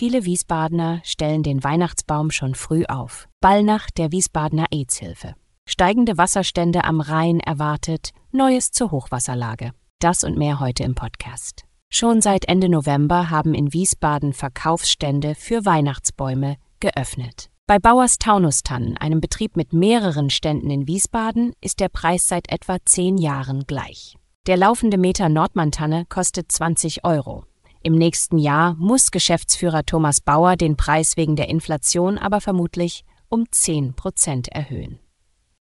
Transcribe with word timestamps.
Viele 0.00 0.24
Wiesbadener 0.24 1.00
stellen 1.04 1.42
den 1.42 1.62
Weihnachtsbaum 1.62 2.30
schon 2.30 2.54
früh 2.54 2.84
auf. 2.86 3.28
Ballnacht 3.40 3.98
der 3.98 4.12
Wiesbadener 4.12 4.66
AIDS-Hilfe. 4.70 5.34
Steigende 5.68 6.16
Wasserstände 6.16 6.84
am 6.84 7.00
Rhein 7.00 7.38
erwartet, 7.38 8.10
Neues 8.32 8.70
zur 8.70 8.90
Hochwasserlage. 8.90 9.72
Das 10.00 10.24
und 10.24 10.38
mehr 10.38 10.58
heute 10.58 10.84
im 10.84 10.94
Podcast. 10.94 11.64
Schon 11.92 12.22
seit 12.22 12.46
Ende 12.46 12.68
November 12.68 13.30
haben 13.30 13.52
in 13.52 13.72
Wiesbaden 13.72 14.32
Verkaufsstände 14.32 15.34
für 15.34 15.64
Weihnachtsbäume 15.64 16.56
geöffnet. 16.80 17.50
Bei 17.66 17.78
Bauers 17.78 18.18
Taunustannen, 18.18 18.96
einem 18.96 19.20
Betrieb 19.20 19.56
mit 19.56 19.72
mehreren 19.72 20.30
Ständen 20.30 20.70
in 20.70 20.88
Wiesbaden, 20.88 21.52
ist 21.60 21.78
der 21.78 21.88
Preis 21.88 22.26
seit 22.26 22.50
etwa 22.50 22.78
zehn 22.84 23.18
Jahren 23.18 23.64
gleich. 23.66 24.16
Der 24.46 24.56
laufende 24.56 24.98
Meter 24.98 25.28
Nordmann-Tanne 25.28 26.06
kostet 26.08 26.50
20 26.50 27.04
Euro. 27.04 27.44
Im 27.82 27.94
nächsten 27.94 28.36
Jahr 28.36 28.74
muss 28.74 29.10
Geschäftsführer 29.10 29.86
Thomas 29.86 30.20
Bauer 30.20 30.56
den 30.56 30.76
Preis 30.76 31.16
wegen 31.16 31.34
der 31.34 31.48
Inflation 31.48 32.18
aber 32.18 32.42
vermutlich 32.42 33.04
um 33.30 33.46
10 33.50 33.94
Prozent 33.94 34.48
erhöhen. 34.48 34.98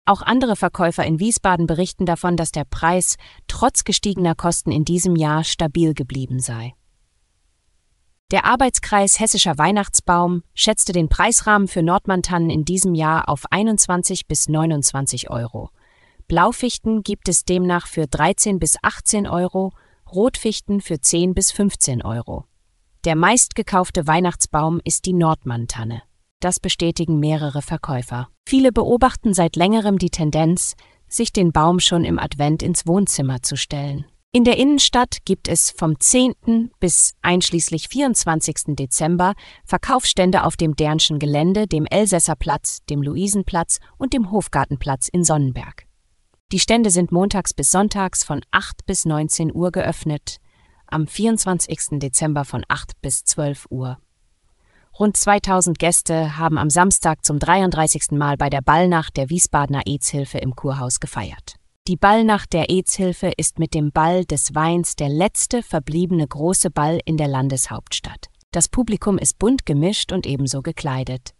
Auch 0.04 0.22
andere 0.22 0.56
Verkäufer 0.56 1.04
in 1.04 1.20
Wiesbaden 1.20 1.66
berichten 1.66 2.06
davon, 2.06 2.36
dass 2.36 2.50
der 2.50 2.64
Preis 2.64 3.16
trotz 3.46 3.84
gestiegener 3.84 4.34
Kosten 4.34 4.72
in 4.72 4.84
diesem 4.84 5.14
Jahr 5.14 5.44
stabil 5.44 5.94
geblieben 5.94 6.40
sei. 6.40 6.74
Der 8.30 8.46
Arbeitskreis 8.46 9.20
Hessischer 9.20 9.56
Weihnachtsbaum 9.56 10.42
schätzte 10.54 10.92
den 10.92 11.08
Preisrahmen 11.08 11.68
für 11.68 11.82
Nordmantannen 11.82 12.50
in 12.50 12.64
diesem 12.64 12.94
Jahr 12.94 13.28
auf 13.28 13.44
21 13.50 14.26
bis 14.26 14.48
29 14.48 15.30
Euro. 15.30 15.70
Blaufichten 16.26 17.02
gibt 17.02 17.28
es 17.28 17.44
demnach 17.44 17.86
für 17.86 18.06
13 18.06 18.58
bis 18.58 18.76
18 18.82 19.26
Euro 19.26 19.72
Rotfichten 20.12 20.80
für 20.80 21.00
10 21.00 21.34
bis 21.34 21.52
15 21.52 22.02
Euro. 22.02 22.44
Der 23.04 23.16
meistgekaufte 23.16 24.06
Weihnachtsbaum 24.06 24.80
ist 24.84 25.06
die 25.06 25.12
Nordmann-Tanne. 25.12 26.02
Das 26.40 26.60
bestätigen 26.60 27.18
mehrere 27.18 27.62
Verkäufer. 27.62 28.28
Viele 28.46 28.72
beobachten 28.72 29.34
seit 29.34 29.56
längerem 29.56 29.98
die 29.98 30.10
Tendenz, 30.10 30.74
sich 31.08 31.32
den 31.32 31.52
Baum 31.52 31.80
schon 31.80 32.04
im 32.04 32.18
Advent 32.18 32.62
ins 32.62 32.86
Wohnzimmer 32.86 33.42
zu 33.42 33.56
stellen. 33.56 34.04
In 34.30 34.44
der 34.44 34.58
Innenstadt 34.58 35.24
gibt 35.24 35.48
es 35.48 35.70
vom 35.70 35.98
10. 35.98 36.70
bis 36.80 37.14
einschließlich 37.22 37.88
24. 37.88 38.76
Dezember 38.76 39.32
Verkaufsstände 39.64 40.44
auf 40.44 40.56
dem 40.56 40.76
Dernschen 40.76 41.18
Gelände, 41.18 41.66
dem 41.66 41.86
Elsässerplatz, 41.86 42.84
dem 42.90 43.02
Luisenplatz 43.02 43.78
und 43.96 44.12
dem 44.12 44.30
Hofgartenplatz 44.30 45.08
in 45.08 45.24
Sonnenberg. 45.24 45.87
Die 46.50 46.60
Stände 46.60 46.88
sind 46.88 47.12
montags 47.12 47.52
bis 47.52 47.70
sonntags 47.70 48.24
von 48.24 48.40
8 48.52 48.86
bis 48.86 49.04
19 49.04 49.54
Uhr 49.54 49.70
geöffnet, 49.70 50.38
am 50.86 51.06
24. 51.06 51.98
Dezember 51.98 52.46
von 52.46 52.64
8 52.68 53.02
bis 53.02 53.22
12 53.24 53.66
Uhr. 53.68 53.98
Rund 54.98 55.18
2000 55.18 55.78
Gäste 55.78 56.38
haben 56.38 56.56
am 56.56 56.70
Samstag 56.70 57.22
zum 57.22 57.38
33. 57.38 58.12
Mal 58.12 58.38
bei 58.38 58.48
der 58.48 58.62
Ballnacht 58.62 59.18
der 59.18 59.28
Wiesbadener 59.28 59.82
AIDS-Hilfe 59.86 60.38
im 60.38 60.56
Kurhaus 60.56 61.00
gefeiert. 61.00 61.56
Die 61.86 61.96
Ballnacht 61.96 62.54
der 62.54 62.70
AIDS-Hilfe 62.70 63.30
ist 63.36 63.58
mit 63.58 63.74
dem 63.74 63.92
Ball 63.92 64.24
des 64.24 64.54
Weins 64.54 64.96
der 64.96 65.10
letzte 65.10 65.62
verbliebene 65.62 66.26
große 66.26 66.70
Ball 66.70 66.98
in 67.04 67.18
der 67.18 67.28
Landeshauptstadt. 67.28 68.28
Das 68.52 68.70
Publikum 68.70 69.18
ist 69.18 69.38
bunt 69.38 69.66
gemischt 69.66 70.12
und 70.12 70.26
ebenso 70.26 70.62
gekleidet. 70.62 71.34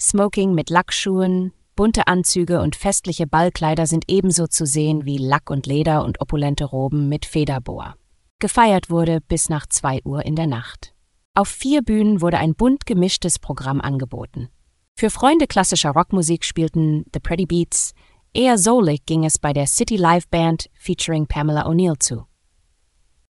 Smoking 0.00 0.54
mit 0.54 0.70
Lackschuhen, 0.70 1.52
Bunte 1.76 2.06
Anzüge 2.06 2.60
und 2.60 2.76
festliche 2.76 3.26
Ballkleider 3.26 3.86
sind 3.86 4.04
ebenso 4.06 4.46
zu 4.46 4.64
sehen 4.64 5.04
wie 5.04 5.18
Lack 5.18 5.50
und 5.50 5.66
Leder 5.66 6.04
und 6.04 6.20
opulente 6.20 6.64
Roben 6.64 7.08
mit 7.08 7.26
Federbohr. 7.26 7.96
Gefeiert 8.38 8.90
wurde 8.90 9.20
bis 9.20 9.48
nach 9.48 9.66
zwei 9.66 10.00
Uhr 10.04 10.24
in 10.24 10.36
der 10.36 10.46
Nacht. 10.46 10.94
Auf 11.34 11.48
vier 11.48 11.82
Bühnen 11.82 12.20
wurde 12.20 12.38
ein 12.38 12.54
bunt 12.54 12.86
gemischtes 12.86 13.40
Programm 13.40 13.80
angeboten. 13.80 14.50
Für 14.96 15.10
Freunde 15.10 15.48
klassischer 15.48 15.90
Rockmusik 15.90 16.44
spielten 16.44 17.04
The 17.12 17.18
Pretty 17.18 17.46
Beats, 17.46 17.92
eher 18.32 18.56
soulig 18.56 19.04
ging 19.04 19.24
es 19.24 19.40
bei 19.40 19.52
der 19.52 19.66
City 19.66 19.96
Live 19.96 20.28
Band 20.28 20.70
featuring 20.74 21.26
Pamela 21.26 21.66
O'Neill 21.66 21.98
zu. 21.98 22.26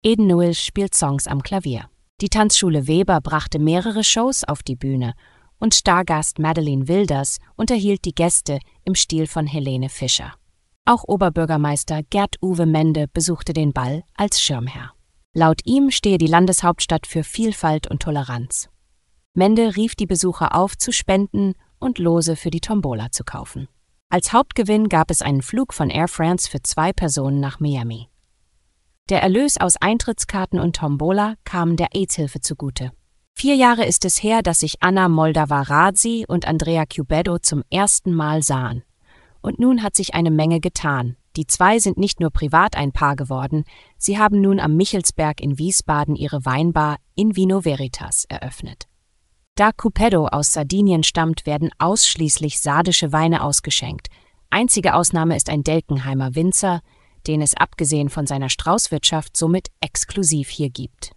Eden 0.02 0.26
Newell 0.26 0.54
spielt 0.54 0.96
Songs 0.96 1.28
am 1.28 1.44
Klavier. 1.44 1.88
Die 2.20 2.28
Tanzschule 2.28 2.88
Weber 2.88 3.20
brachte 3.20 3.60
mehrere 3.60 4.02
Shows 4.02 4.42
auf 4.42 4.64
die 4.64 4.76
Bühne 4.76 5.14
und 5.62 5.76
Stargast 5.76 6.40
Madeleine 6.40 6.88
Wilders 6.88 7.38
unterhielt 7.54 8.04
die 8.04 8.16
Gäste 8.16 8.58
im 8.84 8.96
Stil 8.96 9.28
von 9.28 9.46
Helene 9.46 9.88
Fischer. 9.88 10.34
Auch 10.84 11.04
Oberbürgermeister 11.04 12.02
Gerd-Uwe 12.02 12.66
Mende 12.66 13.06
besuchte 13.06 13.52
den 13.52 13.72
Ball 13.72 14.02
als 14.16 14.42
Schirmherr. 14.42 14.92
Laut 15.34 15.60
ihm 15.64 15.92
stehe 15.92 16.18
die 16.18 16.26
Landeshauptstadt 16.26 17.06
für 17.06 17.22
Vielfalt 17.22 17.88
und 17.88 18.02
Toleranz. 18.02 18.70
Mende 19.34 19.76
rief 19.76 19.94
die 19.94 20.06
Besucher 20.06 20.56
auf, 20.56 20.76
zu 20.76 20.90
spenden 20.90 21.54
und 21.78 22.00
Lose 22.00 22.34
für 22.34 22.50
die 22.50 22.60
Tombola 22.60 23.12
zu 23.12 23.22
kaufen. 23.22 23.68
Als 24.08 24.32
Hauptgewinn 24.32 24.88
gab 24.88 25.12
es 25.12 25.22
einen 25.22 25.42
Flug 25.42 25.72
von 25.72 25.90
Air 25.90 26.08
France 26.08 26.50
für 26.50 26.62
zwei 26.62 26.92
Personen 26.92 27.38
nach 27.38 27.60
Miami. 27.60 28.08
Der 29.10 29.22
Erlös 29.22 29.60
aus 29.60 29.76
Eintrittskarten 29.76 30.58
und 30.58 30.74
Tombola 30.74 31.36
kam 31.44 31.76
der 31.76 31.94
AIDS-Hilfe 31.94 32.40
zugute. 32.40 32.90
Vier 33.42 33.56
Jahre 33.56 33.84
ist 33.84 34.04
es 34.04 34.22
her, 34.22 34.40
dass 34.40 34.60
sich 34.60 34.84
Anna 34.84 35.08
Moldavaradzi 35.08 36.24
und 36.28 36.46
Andrea 36.46 36.84
Cubedo 36.86 37.40
zum 37.40 37.64
ersten 37.70 38.14
Mal 38.14 38.40
sahen. 38.40 38.84
Und 39.40 39.58
nun 39.58 39.82
hat 39.82 39.96
sich 39.96 40.14
eine 40.14 40.30
Menge 40.30 40.60
getan. 40.60 41.16
Die 41.34 41.48
zwei 41.48 41.80
sind 41.80 41.98
nicht 41.98 42.20
nur 42.20 42.30
privat 42.30 42.76
ein 42.76 42.92
Paar 42.92 43.16
geworden, 43.16 43.64
sie 43.98 44.16
haben 44.16 44.40
nun 44.40 44.60
am 44.60 44.76
Michelsberg 44.76 45.40
in 45.40 45.58
Wiesbaden 45.58 46.14
ihre 46.14 46.44
Weinbar 46.44 46.98
In 47.16 47.34
Vino 47.34 47.64
Veritas 47.64 48.26
eröffnet. 48.28 48.86
Da 49.56 49.72
Cupedo 49.72 50.28
aus 50.28 50.52
Sardinien 50.52 51.02
stammt, 51.02 51.44
werden 51.44 51.70
ausschließlich 51.80 52.60
sardische 52.60 53.10
Weine 53.10 53.42
ausgeschenkt. 53.42 54.06
Einzige 54.50 54.94
Ausnahme 54.94 55.34
ist 55.34 55.50
ein 55.50 55.64
Delkenheimer 55.64 56.36
Winzer, 56.36 56.80
den 57.26 57.42
es 57.42 57.56
abgesehen 57.56 58.08
von 58.08 58.24
seiner 58.24 58.50
Straußwirtschaft 58.50 59.36
somit 59.36 59.66
exklusiv 59.80 60.48
hier 60.48 60.70
gibt. 60.70 61.16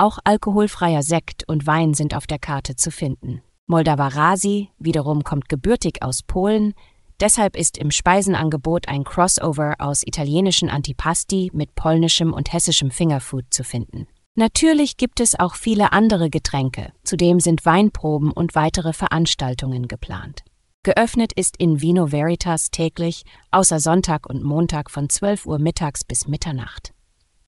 Auch 0.00 0.18
alkoholfreier 0.24 1.02
Sekt 1.02 1.46
und 1.46 1.66
Wein 1.66 1.92
sind 1.92 2.14
auf 2.14 2.26
der 2.26 2.38
Karte 2.38 2.74
zu 2.74 2.90
finden. 2.90 3.42
Moldavarasi 3.66 4.70
wiederum 4.78 5.24
kommt 5.24 5.50
gebürtig 5.50 6.02
aus 6.02 6.22
Polen, 6.22 6.72
deshalb 7.20 7.54
ist 7.54 7.76
im 7.76 7.90
Speisenangebot 7.90 8.88
ein 8.88 9.04
Crossover 9.04 9.74
aus 9.78 10.02
italienischen 10.02 10.70
Antipasti 10.70 11.50
mit 11.52 11.74
polnischem 11.74 12.32
und 12.32 12.50
hessischem 12.50 12.90
Fingerfood 12.90 13.44
zu 13.50 13.62
finden. 13.62 14.06
Natürlich 14.36 14.96
gibt 14.96 15.20
es 15.20 15.38
auch 15.38 15.54
viele 15.54 15.92
andere 15.92 16.30
Getränke, 16.30 16.94
zudem 17.04 17.38
sind 17.38 17.66
Weinproben 17.66 18.32
und 18.32 18.54
weitere 18.54 18.94
Veranstaltungen 18.94 19.86
geplant. 19.86 20.44
Geöffnet 20.82 21.34
ist 21.34 21.58
in 21.58 21.82
Vino 21.82 22.10
Veritas 22.10 22.70
täglich, 22.70 23.24
außer 23.50 23.80
Sonntag 23.80 24.30
und 24.30 24.44
Montag 24.44 24.90
von 24.90 25.10
12 25.10 25.44
Uhr 25.44 25.58
mittags 25.58 26.04
bis 26.04 26.26
Mitternacht. 26.26 26.94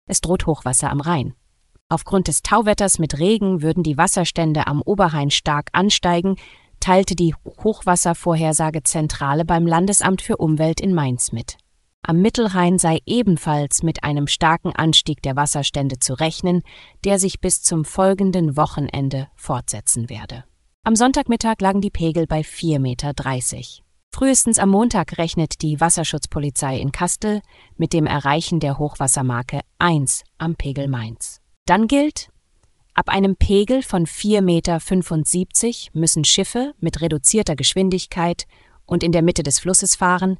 Es 0.05 0.21
droht 0.21 0.45
Hochwasser 0.45 0.91
am 0.91 1.01
Rhein. 1.01 1.35
Aufgrund 1.89 2.29
des 2.29 2.43
Tauwetters 2.43 2.99
mit 2.99 3.19
Regen 3.19 3.63
würden 3.63 3.83
die 3.83 3.99
Wasserstände 3.99 4.67
am 4.67 4.83
Oberrhein 4.83 5.31
stark 5.31 5.69
ansteigen, 5.73 6.37
teilte 6.81 7.15
die 7.15 7.35
Hochwasservorhersagezentrale 7.45 9.45
beim 9.45 9.67
Landesamt 9.67 10.23
für 10.23 10.39
Umwelt 10.39 10.81
in 10.81 10.95
Mainz 10.95 11.33
mit. 11.33 11.59
Am 12.05 12.21
Mittelrhein 12.21 12.79
sei 12.79 12.99
ebenfalls 13.07 13.85
mit 13.85 14.03
einem 14.03 14.27
starken 14.27 14.75
Anstieg 14.75 15.23
der 15.23 15.37
Wasserstände 15.37 16.01
zu 16.01 16.15
rechnen, 16.15 16.63
der 17.05 17.21
sich 17.21 17.41
bis 17.41 17.63
zum 17.63 17.85
folgenden 17.85 18.57
Wochenende 18.57 19.29
fortsetzen 19.37 20.11
werde. 20.11 20.45
Am 20.83 20.97
Sonntagmittag 20.97 21.61
lagen 21.61 21.81
die 21.81 21.91
Pegel 21.91 22.27
bei 22.27 22.41
4,30 22.41 22.79
Meter. 22.81 23.13
Frühestens 24.15 24.59
am 24.59 24.71
Montag 24.71 25.17
rechnet 25.17 25.63
die 25.63 25.81
Wasserschutzpolizei 25.81 26.79
in 26.79 26.91
Kastel 26.91 27.41
mit 27.77 27.93
dem 27.93 28.07
Erreichen 28.07 28.59
der 28.59 28.79
Hochwassermarke 28.79 29.61
1 29.79 30.25
am 30.39 30.57
Pegel 30.57 30.89
Mainz. 30.89 31.42
Dann 31.67 31.87
gilt, 31.87 32.29
ab 32.95 33.09
einem 33.09 33.37
Pegel 33.37 33.83
von 33.83 34.07
4,75 34.07 34.43
Meter 34.43 35.99
müssen 35.99 36.25
Schiffe 36.25 36.75
mit 36.81 37.01
reduzierter 37.01 37.55
Geschwindigkeit 37.55 38.47
und 38.85 39.03
in 39.05 39.13
der 39.13 39.23
Mitte 39.23 39.43
des 39.43 39.61
Flusses 39.61 39.95
fahren, 39.95 40.39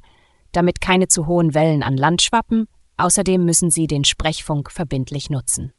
damit 0.51 0.81
keine 0.81 1.07
zu 1.07 1.25
hohen 1.25 1.53
Wellen 1.53 1.81
an 1.81 1.97
Land 1.97 2.21
schwappen, 2.21 2.67
außerdem 2.97 3.43
müssen 3.43 3.71
sie 3.71 3.87
den 3.87 4.03
Sprechfunk 4.03 4.69
verbindlich 4.69 5.29
nutzen. 5.29 5.73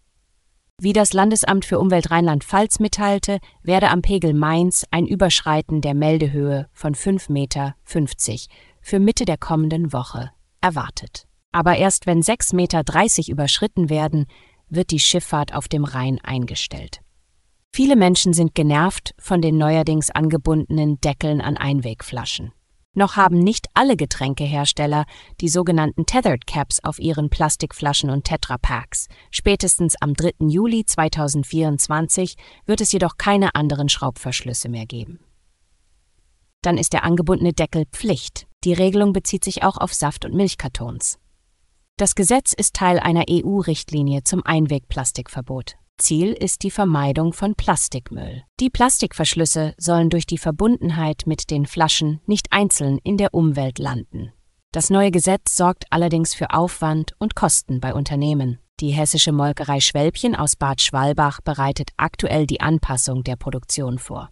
Wie 0.81 0.93
das 0.93 1.13
Landesamt 1.13 1.65
für 1.65 1.79
Umwelt 1.79 2.11
Rheinland-Pfalz 2.11 2.81
mitteilte, 2.81 3.39
werde 3.63 3.91
am 3.91 4.03
Pegel 4.03 4.35
Mainz 4.35 4.85
ein 4.91 5.07
Überschreiten 5.07 5.81
der 5.81 5.95
Meldehöhe 5.95 6.69
von 6.73 6.95
5,50 6.95 7.33
Meter 7.33 7.77
für 8.81 8.99
Mitte 8.99 9.25
der 9.25 9.39
kommenden 9.39 9.93
Woche 9.93 10.31
erwartet. 10.61 11.27
Aber 11.53 11.77
erst 11.77 12.07
wenn 12.07 12.21
6,30 12.23 12.57
Meter 12.57 13.31
überschritten 13.31 13.89
werden, 13.89 14.27
wird 14.75 14.91
die 14.91 15.01
Schifffahrt 15.01 15.55
auf 15.55 15.69
dem 15.69 15.85
Rhein 15.85 16.19
eingestellt. 16.23 17.01
Viele 17.75 17.97
Menschen 17.97 18.33
sind 18.33 18.55
genervt 18.55 19.15
von 19.19 19.43
den 19.43 19.59
neuerdings 19.59 20.11
angebundenen 20.11 21.01
Deckeln 21.01 21.41
an 21.41 21.57
Einwegflaschen. 21.57 22.53
Noch 22.95 23.17
haben 23.17 23.41
nicht 23.41 23.67
alle 23.75 23.97
Getränkehersteller 23.97 25.05
die 25.41 25.49
sogenannten 25.49 26.07
Tethered 26.07 26.47
Caps 26.47 26.79
auf 26.85 27.01
ihren 27.01 27.29
Plastikflaschen 27.29 28.11
und 28.11 28.25
Tetrapacks. 28.25 29.09
Spätestens 29.33 29.97
am 30.01 30.15
3. 30.15 30.47
Juli 30.47 30.85
2024 30.87 32.37
wird 32.67 32.81
es 32.81 32.93
jedoch 32.93 33.17
keine 33.19 33.57
anderen 33.57 33.89
Schraubverschlüsse 33.89 34.69
mehr 34.69 34.87
geben. 34.87 35.19
Dann 36.63 36.79
ist 36.79 36.93
der 36.93 37.03
angebundene 37.03 37.53
Deckel 37.53 37.85
Pflicht. 37.91 38.47
Die 38.63 38.73
Regelung 38.73 39.13
bezieht 39.13 39.45
sich 39.45 39.65
auch 39.65 39.77
auf 39.77 39.93
Saft- 39.93 40.25
und 40.25 40.35
Milchkartons. 40.35 41.19
Das 41.97 42.17
Gesetz 42.17 42.55
ist 42.55 42.75
Teil 42.75 42.99
einer 42.99 43.27
EU-Richtlinie 43.31 44.25
zum 44.25 44.45
Einwegplastikverbot. 44.45 45.77
Ziel 45.97 46.33
ist 46.33 46.65
die 46.65 46.73
Vermeidung 46.73 47.33
von 47.33 47.55
Plastikmüll. 47.55 48.43
Die 48.59 48.69
Plastikverschlüsse 48.69 49.75
sollen 49.79 50.11
durch 50.11 50.27
die 50.27 50.39
Verbundenheit 50.39 51.23
mit 51.27 51.53
den 51.53 51.67
Flaschen 51.67 52.21
nicht 52.27 52.49
einzeln 52.51 52.99
in 53.05 53.17
der 53.17 53.33
Umwelt 53.33 53.79
landen. 53.79 54.33
Das 54.73 54.91
neue 54.91 55.13
Gesetz 55.13 55.57
sorgt 55.57 55.85
allerdings 55.91 56.35
für 56.35 56.51
Aufwand 56.51 57.15
und 57.21 57.37
Kosten 57.37 57.81
bei 57.81 57.95
Unternehmen. 57.95 58.59
Die 58.81 58.91
hessische 58.91 59.31
Molkerei 59.31 59.79
Schwälbchen 59.79 60.35
aus 60.35 60.57
Bad 60.57 60.83
Schwalbach 60.83 61.43
bereitet 61.43 61.91
aktuell 61.97 62.49
die 62.49 62.61
Anpassung 62.61 63.23
der 63.23 63.37
Produktion 63.37 64.01
vor. 64.01 64.31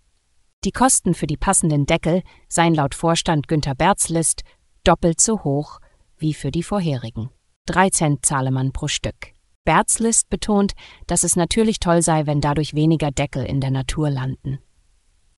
Die 0.64 0.72
Kosten 0.72 1.14
für 1.14 1.28
die 1.28 1.36
passenden 1.36 1.86
Deckel 1.86 2.24
seien 2.48 2.74
laut 2.74 2.96
Vorstand 2.96 3.46
Günter 3.46 3.76
Berzlist 3.76 4.42
doppelt 4.82 5.20
so 5.20 5.44
hoch 5.44 5.78
wie 6.18 6.34
für 6.34 6.50
die 6.50 6.64
vorherigen. 6.64 7.30
Drei 7.66 7.90
Cent 7.90 8.26
zahle 8.26 8.50
man 8.50 8.72
pro 8.72 8.88
Stück. 8.88 9.34
Berzlist 9.64 10.28
betont, 10.28 10.72
dass 11.06 11.22
es 11.22 11.36
natürlich 11.36 11.78
toll 11.78 12.02
sei, 12.02 12.26
wenn 12.26 12.40
dadurch 12.40 12.74
weniger 12.74 13.12
Deckel 13.12 13.44
in 13.44 13.60
der 13.60 13.70
Natur 13.70 14.10
landen. 14.10 14.58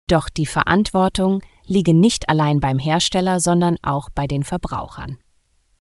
Doch 0.06 0.30
die 0.30 0.46
Verantwortung 0.46 1.42
liege 1.66 1.92
nicht 1.92 2.30
allein 2.30 2.60
beim 2.60 2.78
Hersteller, 2.78 3.40
sondern 3.40 3.76
auch 3.82 4.08
bei 4.14 4.26
den 4.26 4.42
Verbrauchern. 4.42 5.18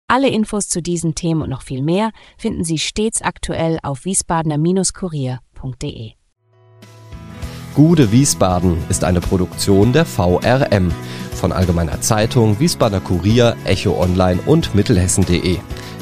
Alle 0.06 0.28
Infos 0.28 0.68
zu 0.68 0.82
diesen 0.82 1.14
Themen 1.14 1.40
und 1.40 1.48
noch 1.48 1.62
viel 1.62 1.80
mehr 1.82 2.10
finden 2.36 2.64
Sie 2.64 2.76
stets 2.78 3.22
aktuell 3.22 3.78
auf 3.82 4.04
wiesbadener-kurier.de. 4.04 6.12
Gude 7.74 8.12
Wiesbaden 8.12 8.76
ist 8.90 9.02
eine 9.02 9.20
Produktion 9.20 9.94
der 9.94 10.04
VRM 10.04 10.92
von 11.32 11.52
Allgemeiner 11.52 12.02
Zeitung, 12.02 12.60
Wiesbadener 12.60 13.00
Kurier, 13.00 13.56
Echo 13.64 13.98
Online 14.00 14.40
und 14.46 14.74
Mittelhessen.de. 14.74 15.58